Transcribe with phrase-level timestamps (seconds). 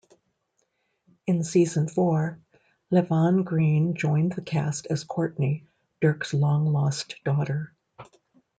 [1.27, 2.39] In season four,
[2.91, 5.67] Laivan Greene joined the cast as Courtney,
[6.01, 7.75] Dirk's long-lost daughter.